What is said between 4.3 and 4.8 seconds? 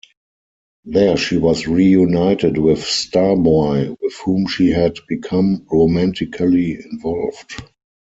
she